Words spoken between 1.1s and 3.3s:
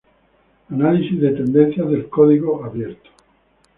de tendencias del código abierto.